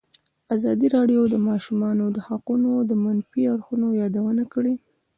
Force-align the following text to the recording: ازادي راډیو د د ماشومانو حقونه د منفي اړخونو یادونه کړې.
ازادي 0.55 0.87
راډیو 0.95 1.21
د 1.27 1.31
د 1.33 1.35
ماشومانو 1.49 2.05
حقونه 2.27 2.71
د 2.89 2.91
منفي 3.03 3.41
اړخونو 3.53 3.87
یادونه 4.01 4.43
کړې. 4.53 4.73